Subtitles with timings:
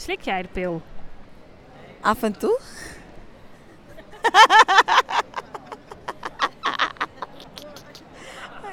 [0.00, 0.82] Slik jij de pil?
[2.00, 2.60] Af en toe.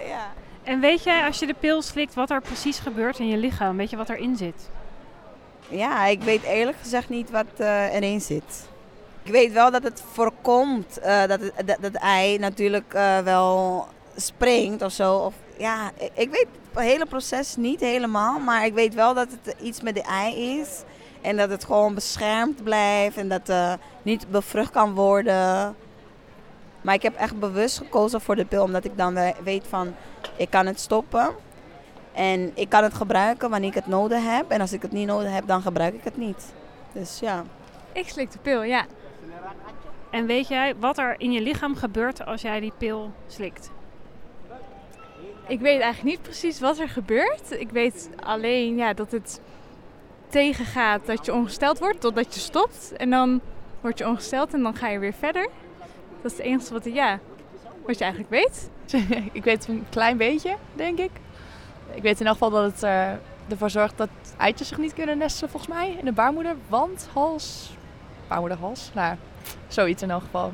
[0.08, 0.34] ja.
[0.64, 3.78] En weet jij als je de pil slikt wat er precies gebeurt in je lichaam?
[3.78, 4.70] Weet je wat erin zit?
[5.70, 8.68] ja, ik weet eerlijk gezegd niet wat eh, erin zit.
[9.24, 13.86] Ik weet wel dat het voorkomt eh, dat, het, dat ei natuurlijk eh, wel
[14.16, 15.16] springt of zo.
[15.16, 19.28] Of, ja, ik, ik weet het hele proces niet helemaal, maar ik weet wel dat
[19.32, 20.84] het iets met de ei is.
[21.22, 25.76] En dat het gewoon beschermd blijft en dat het niet bevrucht kan worden.
[26.82, 29.94] Maar ik heb echt bewust gekozen voor de pil, omdat ik dan we- weet van,
[30.36, 31.30] ik kan het stoppen.
[32.14, 34.50] En ik kan het gebruiken wanneer ik het nodig heb.
[34.52, 36.54] En als ik het niet nodig heb, dan gebruik ik het niet.
[36.92, 37.44] Dus ja.
[37.92, 38.86] Ik slik de pil, ja.
[40.12, 43.70] En weet jij wat er in je lichaam gebeurt als jij die pil slikt?
[45.48, 47.52] Ik weet eigenlijk niet precies wat er gebeurt.
[47.52, 49.42] Ik weet alleen ja, dat het
[50.30, 52.94] tegengaat dat je ongesteld wordt totdat je stopt.
[52.98, 53.42] En dan
[53.82, 55.48] word je ongesteld en dan ga je weer verder.
[56.22, 57.20] Dat is het enige wat, ja,
[57.86, 58.70] wat je eigenlijk weet.
[59.32, 61.12] ik weet een klein beetje, denk ik.
[61.94, 63.12] Ik weet in elk geval dat het eh,
[63.50, 66.56] ervoor zorgt dat eitjes zich niet kunnen nestelen, volgens mij, in de baarmoeder.
[66.68, 67.76] Want, hals,
[68.28, 69.16] baarmoederhals, nou,
[69.68, 70.54] zoiets in elk geval.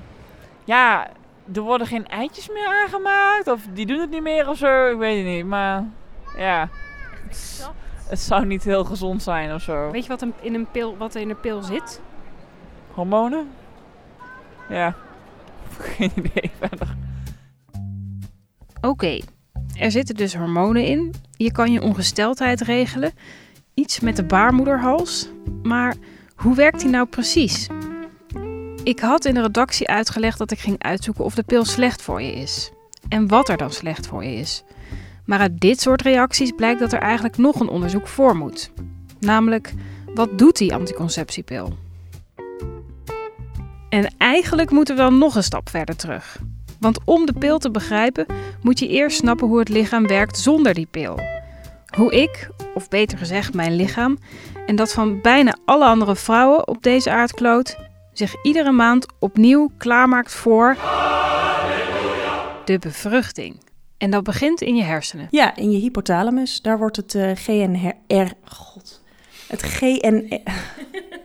[0.63, 1.07] Ja,
[1.53, 3.47] er worden geen eitjes meer aangemaakt.
[3.47, 4.91] Of die doen het niet meer of zo.
[4.91, 5.45] Ik weet het niet.
[5.45, 5.85] Maar
[6.37, 6.69] ja.
[8.07, 9.91] Het, zou niet heel gezond zijn of zo.
[9.91, 12.01] Weet je wat een- in een pil, wat er in een pil zit?
[12.91, 13.47] Hormonen?
[14.69, 14.95] Ja.
[15.79, 16.95] Geen idee verder.
[18.81, 19.19] Oké,
[19.77, 21.13] er zitten dus hormonen in.
[21.31, 23.11] Je kan je ongesteldheid regelen.
[23.73, 25.29] Iets met de baarmoederhals.
[25.63, 25.95] Maar
[26.35, 27.67] hoe werkt die nou precies?
[28.83, 32.21] Ik had in de redactie uitgelegd dat ik ging uitzoeken of de pil slecht voor
[32.21, 32.71] je is.
[33.09, 34.63] En wat er dan slecht voor je is.
[35.25, 38.71] Maar uit dit soort reacties blijkt dat er eigenlijk nog een onderzoek voor moet.
[39.19, 39.73] Namelijk,
[40.13, 41.77] wat doet die anticonceptiepil?
[43.89, 46.39] En eigenlijk moeten we dan nog een stap verder terug.
[46.79, 48.25] Want om de pil te begrijpen,
[48.61, 51.19] moet je eerst snappen hoe het lichaam werkt zonder die pil.
[51.97, 54.17] Hoe ik, of beter gezegd mijn lichaam,
[54.65, 57.77] en dat van bijna alle andere vrouwen op deze aardkloot,
[58.13, 60.77] zich iedere maand opnieuw klaarmaakt voor
[62.65, 63.59] de bevruchting.
[64.03, 65.27] En dat begint in je hersenen.
[65.31, 68.31] Ja, in je hypothalamus, daar wordt het eh, GNR...
[68.43, 69.01] God.
[69.47, 70.39] Het GNR...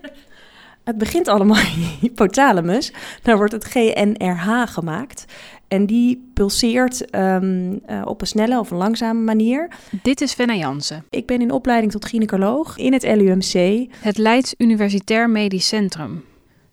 [0.84, 2.93] het begint allemaal in je hypothalamus.
[3.22, 5.25] Daar wordt het GNRH gemaakt.
[5.69, 9.69] En die pulseert ehm, eh, op een snelle of een langzame manier.
[10.03, 13.87] Dit is Venna Jansen, Ik ben in opleiding tot gynaecoloog in het LUMC.
[14.00, 16.25] het Leids Universitair Medisch Centrum.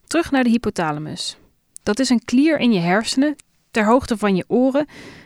[0.07, 1.37] Terug naar de hypothalamus.
[1.83, 3.35] Dat is een klier in je hersenen,
[3.71, 4.85] ter hoogte van je oren,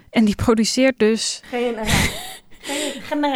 [0.09, 2.27] en die produceert dus GNRH.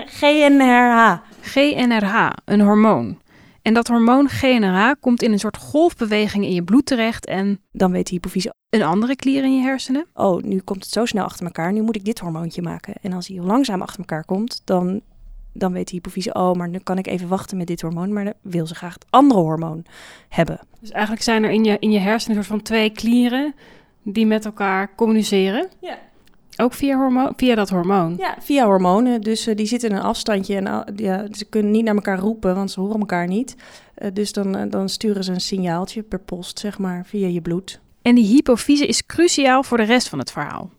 [0.06, 1.18] GNRH.
[1.42, 3.22] GNRH, een hormoon.
[3.62, 7.92] En dat hormoon GNRH komt in een soort golfbeweging in je bloed terecht en Dan
[7.92, 10.06] weet de hypofyse, een andere klier in je hersenen.
[10.14, 11.74] oh, nu komt het zo snel achter elkaar.
[11.74, 12.94] Nu moet ik dit hormoontje maken.
[13.02, 15.02] En als hij langzaam achter elkaar komt, dan,
[15.54, 18.14] dan weet de hypofyse, oh, maar nu kan ik even wachten met dit hormoon.
[18.14, 19.86] Maar dan wil ze graag het andere hormoon
[20.30, 20.60] hebben.
[20.80, 23.56] Dus eigenlijk zijn er in je, in je hersenen een soort van twee klieren
[24.04, 25.70] die met elkaar communiceren.
[25.82, 25.98] Ja.
[26.58, 28.16] Ook via, hormo- via dat hormoon.
[28.18, 29.22] Ja, via hormonen.
[29.22, 32.56] Dus eh, die zitten in een afstandje en ja, ze kunnen niet naar elkaar roepen,
[32.56, 33.56] want ze horen elkaar niet.
[33.96, 37.42] Eh, dus dan, eh, dan sturen ze een signaaltje per post, zeg maar, via je
[37.42, 37.80] bloed.
[38.02, 40.70] En die hypofyse is cruciaal voor de rest van het verhaal.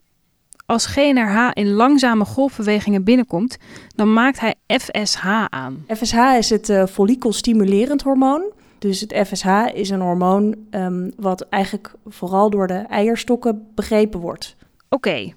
[0.66, 3.56] Als GNRH in langzame golfbewegingen binnenkomt,
[3.94, 5.84] dan maakt hij FSH aan.
[5.96, 8.42] FSH is het eh follikelstimulerend hormoon.
[8.78, 14.56] Dus het FSH is een hormoon ehm, wat eigenlijk vooral door de eierstokken begrepen wordt.
[14.88, 15.32] Oké,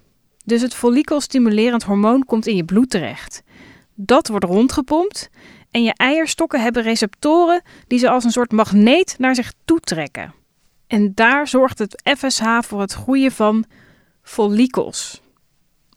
[0.48, 3.42] dus het follikelstimulerend hormoon komt in je bloed terecht.
[3.94, 5.30] Dat wordt rondgepompt
[5.70, 10.34] en je eierstokken hebben receptoren die ze als een soort magneet naar zich toe trekken.
[10.86, 13.64] En daar zorgt het FSH voor het groeien van
[14.22, 15.22] follikels.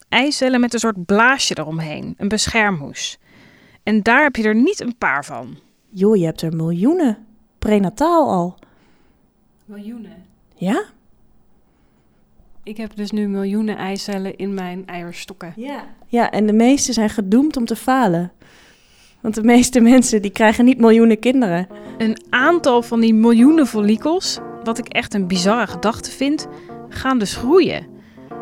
[0.10, 3.18] Eicellen met een soort blaasje eromheen, een beschermhoes.
[3.84, 5.58] En daar heb je er niet een paar van.
[5.90, 7.26] Joh, je hebt er miljoenen.
[7.60, 8.60] Prenataal al.
[9.66, 10.26] Miljoenen.
[10.56, 10.84] Ja?
[12.72, 15.54] Ik heb dus nu miljoenen eicellen in mijn eierstokken.
[15.56, 15.84] Ja.
[16.08, 18.32] Ja, en de meeste zijn gedoemd om te falen.
[19.22, 21.68] Want de meeste mensen die krijgen niet miljoenen kinderen.
[21.98, 26.48] Een aantal van die miljoenen follikels, wat ik echt een bizarre gedachte vind,
[26.90, 27.88] gaan dus groeien.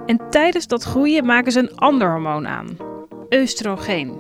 [0.06, 2.78] En tijdens dat groeien maken ze een ander hormoon aan,
[3.30, 4.14] oestrogeen.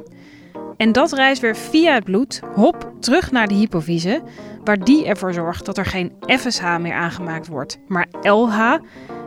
[0.77, 4.21] En dat reist weer via het bloed, hop, terug naar de hypofyse,
[4.63, 8.77] waar die ervoor zorgt dat er geen FSH meer aangemaakt wordt, maar LH,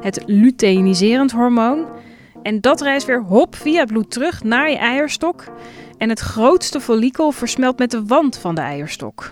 [0.02, 1.86] het luteiniserend hormoon.
[2.42, 5.44] En dat reist weer hop via het bloed terug naar je eierstok.
[5.98, 9.30] En het grootste follikel versmelt met de wand van de eierstok.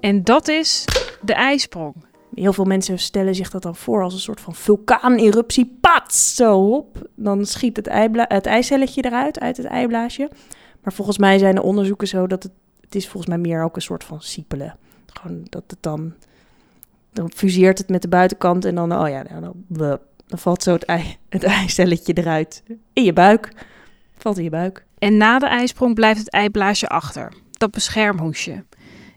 [0.00, 0.84] En dat is
[1.22, 1.94] de ijsprong.
[2.34, 5.78] Heel veel mensen stellen zich dat dan voor als een soort van vulkaaneruptie.
[5.80, 7.08] Pats, zo op.
[7.14, 7.88] Dan schiet het,
[8.28, 10.30] het eicelletje eruit, uit het eiblaasje.
[10.82, 12.52] Maar volgens mij zijn de onderzoeken zo dat het...
[12.80, 14.76] Het is volgens mij meer ook een soort van siepelen.
[15.06, 16.14] Gewoon dat het dan...
[17.12, 18.92] Dan fuseert het met de buitenkant en dan...
[18.92, 22.62] Oh ja, nou, dan, valt zo het, ei, het eicelletje eruit.
[22.92, 23.52] In je buik.
[24.18, 24.84] Valt in je buik.
[24.98, 28.64] En na de ijsprong blijft het eiblaasje achter, dat beschermhoesje.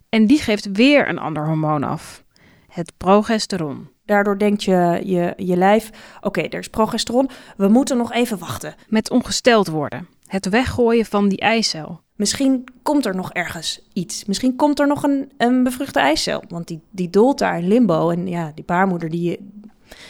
[0.10, 2.24] En die geeft weer een ander hormoon af,
[2.68, 3.90] het progesteron.
[4.06, 5.90] Daardoor denkt je, je, je lijf...
[6.22, 7.30] Oké, er is progesteron.
[7.58, 8.76] We moeten nog even wachten.
[8.88, 12.02] Met ongesteld worden, het weggooien van die eicel.
[12.16, 14.26] Misschien komt er nog ergens iets.
[14.26, 16.44] Misschien komt er nog een, een bevruchte eicel.
[16.48, 18.10] Want die, die dolt daar in limbo.
[18.10, 19.40] En ja, die baarmoeder, die,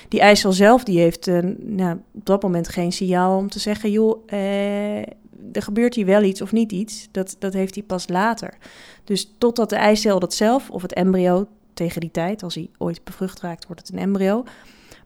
[0.08, 3.92] die eicel zelf, die heeft eh, nou, op dat moment geen signaal om te zeggen...
[3.92, 4.98] joh, eh,
[5.52, 7.08] er gebeurt hier wel iets of niet iets.
[7.12, 8.58] Dat, dat heeft hij pas later.
[9.04, 12.44] Dus totdat de eicel dat zelf, of het embryo tegen die tijd...
[12.44, 14.44] als hij ooit bevrucht raakt, wordt het een embryo...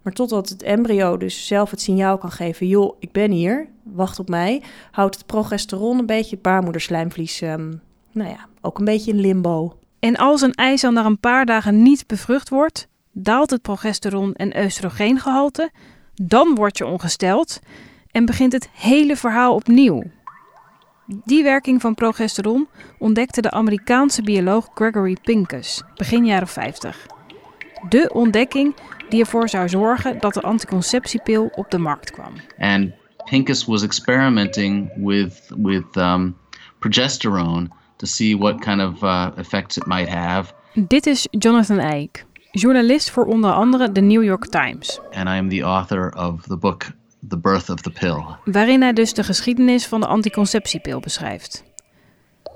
[0.07, 4.19] Maar totdat het embryo dus zelf het signaal kan geven: joh, ik ben hier, wacht
[4.19, 7.74] op mij, houdt het progesteron een beetje het baarmoederslijmvlies, ehm,
[8.12, 9.77] nou ja, ook een beetje in limbo.
[10.00, 14.63] En als een eicel na een paar dagen niet bevrucht wordt, daalt het progesteron en
[14.63, 15.71] oestrogeengehalte,
[16.13, 17.59] dan word je ongesteld
[18.12, 20.04] en begint het hele verhaal opnieuw.
[21.06, 22.68] Die werking van progesteron
[23.00, 27.06] ontdekte de Amerikaanse bioloog Gregory Pincus begin jaren 50.
[27.89, 28.75] De ontdekking
[29.09, 32.33] die ervoor zou zorgen dat de anticonceptiepil op de markt kwam.
[32.57, 32.92] And
[33.30, 36.36] Pincus was experimenting with with um,
[36.80, 40.54] progesterone to see what kind of uh, effects it might have.
[40.74, 45.50] Dit is Jonathan Eyck, journalist voor onder andere de New York Times, And I am
[45.50, 46.86] the author of the book
[47.30, 48.24] The Birth of the Pill.
[48.45, 51.63] waarin hij dus de geschiedenis van de anticonceptiepil beschrijft.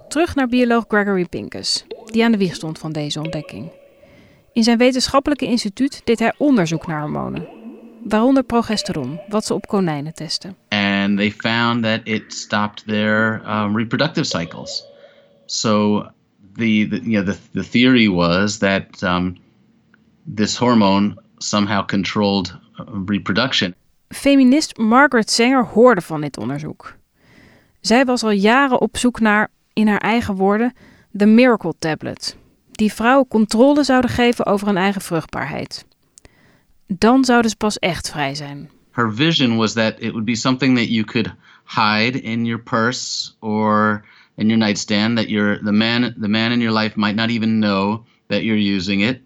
[0.07, 3.71] Terug naar bioloog Gregory Pincus, die aan de wieg stond van deze ontdekking.
[4.53, 7.47] In zijn wetenschappelijke instituut deed hij onderzoek naar hormonen,
[8.03, 10.55] waaronder progesteron, wat ze op konijnen testen.
[10.69, 14.85] and they found that it stopped their um, reproductive cycles.
[15.45, 16.01] So
[16.55, 19.37] the, the you know the, the theory was that um,
[20.35, 23.75] this hormone somehow controlled uh, reproduction.
[24.09, 26.95] Feminist Margaret Sanger hoorde van dit onderzoek.
[27.81, 30.73] Zij was al jaren op zoek naar, in haar eigen woorden,
[31.11, 32.35] de miracle tablet,
[32.81, 35.85] die vrouwen controle zouden geven over hun eigen vruchtbaarheid.
[36.87, 38.69] Dan zouden ze pas echt vrij zijn.
[38.91, 41.33] Her vision was that it would be something that you could
[41.65, 44.03] hide in your purse or
[44.35, 45.17] in your nightstand.
[45.17, 48.75] That your the man the man in your life might not even know that you're
[48.75, 49.21] using it,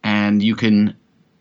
[0.00, 0.94] and you can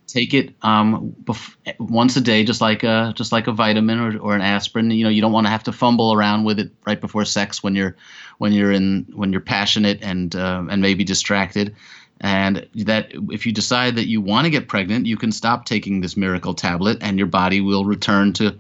[0.08, 4.18] take it um, bef- once a day, just like a just like a vitamin or,
[4.18, 4.90] or an aspirin.
[4.90, 7.62] You know, you don't want to have to fumble around with it right before sex
[7.62, 7.96] when you're
[8.38, 11.76] when you're in when you're passionate and uh, and maybe distracted.
[12.20, 16.02] And that if you decide that you want to get pregnant, you can stop taking
[16.02, 18.58] this miracle tablet, and your body will return to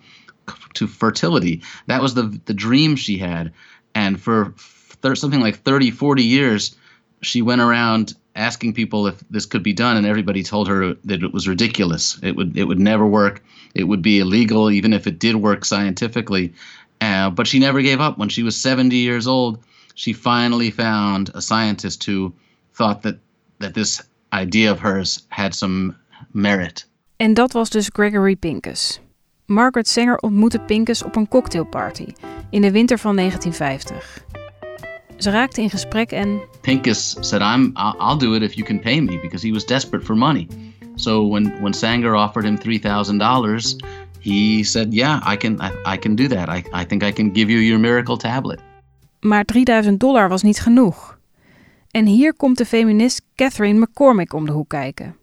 [0.75, 1.63] to fertility.
[1.88, 3.53] That was the the dream she had,
[3.95, 6.75] and for thir- something like 30, 40 years,
[7.21, 11.24] she went around asking people if this could be done, and everybody told her that
[11.24, 12.19] it was ridiculous.
[12.22, 13.44] It would it would never work.
[13.74, 16.54] It would be illegal, even if it did work scientifically.
[17.01, 18.18] Uh, but she never gave up.
[18.18, 19.60] When she was 70 years old,
[19.95, 22.34] she finally found a scientist who
[22.74, 23.18] thought that
[23.60, 24.01] that this
[24.31, 25.95] idea of hers had some
[26.31, 26.85] merit.
[27.18, 29.00] En dat was dus Gregory Pincus.
[29.45, 32.07] Margaret Sanger ontmoette Pincus op een cocktailparty
[32.50, 34.26] in de winter van 1950.
[35.18, 39.00] Ze raakten in gesprek en Pincus said, "I'm I'll, do it if you can pay
[39.00, 40.47] me," because he was desperate for money.
[40.95, 43.76] So when when Sanger offered him three thousand dollars,
[44.19, 46.50] he said, "Yeah, I can I, I can do that.
[46.50, 48.59] I, I think I can give you your miracle tablet."
[49.19, 51.19] Maar 3000 dollar was niet genoeg.
[51.92, 55.16] En hier komt de feminist Catherine McCormick om de hoek kijken.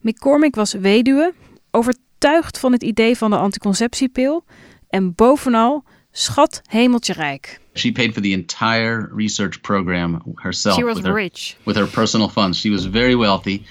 [0.00, 1.34] McCormick was weduwe,
[1.70, 4.44] overtuigd van het idee van de anticonceptiepil
[4.88, 7.59] en bovenal schat hemeltje rijk.
[7.74, 11.56] She paid for the entire research program herself She was with her rich.
[11.64, 12.58] with her personal funds.
[12.58, 13.62] She was very wealthy.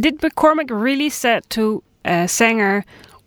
[0.00, 2.84] Did McCormick really said to uh, Sanger,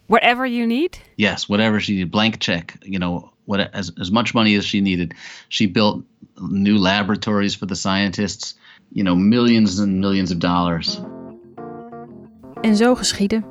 [0.07, 0.97] whatever you need?
[1.17, 2.09] Yes, whatever she needed.
[2.11, 2.73] blank check.
[2.83, 5.13] You know, what as as much money as she needed.
[5.49, 6.03] She built
[6.39, 8.55] new laboratories for the scientists.
[8.93, 10.99] You know, millions and millions of dollars.
[12.61, 13.43] En zo geschiedde.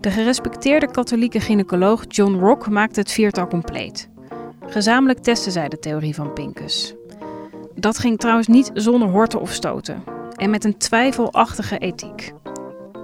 [0.00, 4.08] De gerespecteerde katholieke gynaecoloog John Rock maakte het viertal compleet.
[4.68, 6.94] Gezamenlijk testten zij de theorie van Pincus.
[7.74, 10.02] Dat ging trouwens niet zonder horten of stoten
[10.36, 12.32] en met een twijfelachtige ethiek.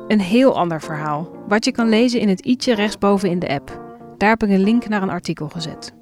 [0.08, 3.80] Een heel ander verhaal, wat je kan lezen in het i'tje rechtsboven in de app.
[4.18, 5.92] Daar heb ik een link naar een artikel gezet.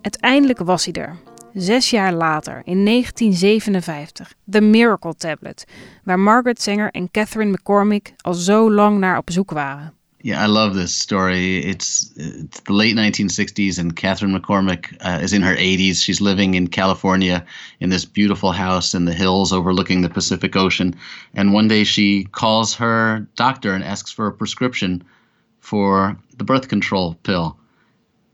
[0.00, 1.16] Uiteindelijk was hij er.
[1.52, 5.64] Zes jaar later, in 1957, The Miracle Tablet,
[6.04, 9.97] waar Margaret Sanger en Catherine McCormick al zo lang naar op zoek waren.
[10.20, 11.58] Yeah, I love this story.
[11.58, 16.02] It's it's the late 1960s, and Catherine McCormick uh, is in her 80s.
[16.02, 17.46] She's living in California
[17.78, 20.96] in this beautiful house in the hills overlooking the Pacific Ocean.
[21.34, 25.04] And one day she calls her doctor and asks for a prescription
[25.60, 27.56] for the birth control pill.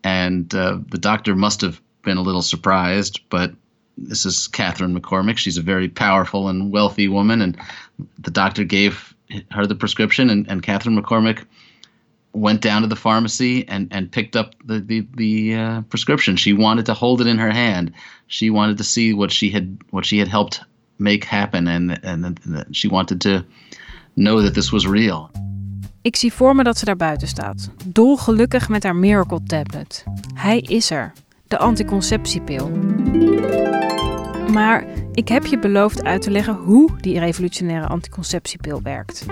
[0.02, 3.52] And uh, the doctor must have been a little surprised, but
[3.98, 5.36] this is Catherine McCormick.
[5.36, 7.58] She's a very powerful and wealthy woman, and
[8.18, 9.14] the doctor gave
[9.50, 11.44] her the prescription, and, and Catherine McCormick
[12.34, 16.36] went down to the pharmacy and, and picked up the the, the uh, prescription.
[16.36, 17.92] She wanted to hold it in her hand.
[18.26, 20.60] She wanted to see what she had what she had helped
[20.98, 23.44] make happen, and and, she wanted to
[24.14, 25.30] know that this was real.
[26.02, 30.04] Ik zie voor me dat ze daar buiten staat, dolgelukkig met haar Miracle Tablet.
[30.34, 31.12] Hij is er,
[31.48, 32.70] de anticonceptiepil.
[34.52, 39.26] Maar ik heb je beloofd uit te leggen hoe die revolutionaire anticonceptiepil werkt.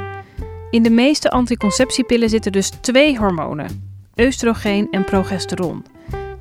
[0.73, 5.85] In de meeste anticonceptiepillen zitten dus twee hormonen: oestrogeen en progesteron.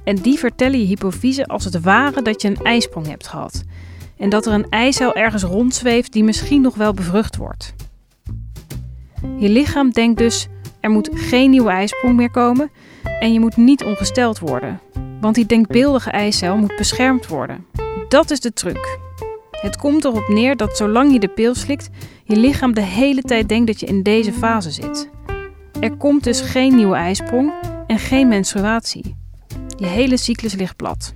[0.03, 3.63] En die vertellen je hypofyse als het ware dat je een ijsprong hebt gehad.
[4.17, 7.73] En dat er een eicel ergens rondzweeft die misschien nog wel bevrucht wordt.
[9.38, 10.47] Je lichaam denkt dus:
[10.79, 12.71] er moet geen nieuwe ijsprong meer komen
[13.19, 14.79] en je moet niet ongesteld worden.
[15.21, 17.65] Want die denkbeeldige eicel moet beschermd worden.
[18.07, 19.00] Dat is de truc.
[19.62, 21.89] Het komt erop neer dat zolang je de pil slikt,
[22.24, 25.10] je lichaam de hele tijd denkt dat je in deze fase zit.
[25.80, 27.53] Er komt dus geen nieuwe ijsprong
[27.88, 29.15] en geen menstruatie.
[29.77, 31.13] Je hele cyclus ligt plat.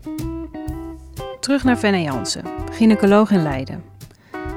[1.40, 3.84] Terug naar Venne Jansen, gynaecoloog in Leiden.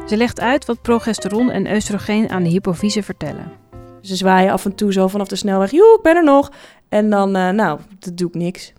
[0.07, 3.53] Ze legt uit wat progesteron en oestrogeen aan de hypofyse vertellen.
[4.01, 5.71] Ze zwaaien af en toe zo vanaf de snelweg.
[5.71, 6.51] Joe, ik ben er nog.
[6.89, 8.73] En dan, uh, nou, dat doe ik niks.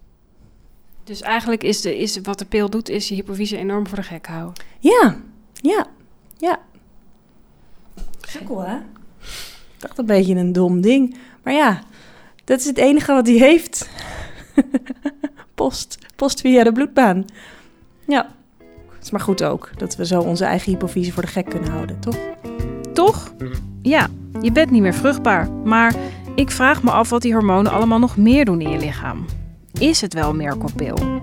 [1.10, 4.04] Dus eigenlijk is, de, is wat de pil doet, is je hypofyse enorm voor de
[4.04, 4.64] gek houden.
[4.80, 5.18] Ja,
[5.54, 5.86] ja,
[6.38, 6.60] ja.
[8.22, 8.76] Gekkel, hè?
[8.76, 11.18] Ik dacht een beetje een dom ding.
[11.44, 11.82] Maar ja,
[12.44, 13.90] dat is het enige wat hij heeft.
[15.56, 17.26] post, post via de bloedbaan.
[18.08, 18.30] Ja,
[18.94, 21.72] het is maar goed ook dat we zo onze eigen hypofyse voor de gek kunnen
[21.72, 22.18] houden, toch?
[22.94, 23.34] Toch?
[23.82, 24.08] Ja,
[24.42, 25.52] je bent niet meer vruchtbaar.
[25.52, 25.96] Maar
[26.36, 29.26] ik vraag me af wat die hormonen allemaal nog meer doen in je lichaam.
[29.80, 30.34] Is het wel
[30.76, 31.22] pill?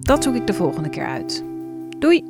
[0.00, 1.44] Dat zoek ik de volgende keer uit.
[1.98, 2.29] Doei!